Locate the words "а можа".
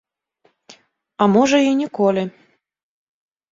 1.21-1.57